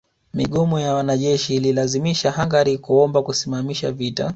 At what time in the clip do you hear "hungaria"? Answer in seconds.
2.31-2.77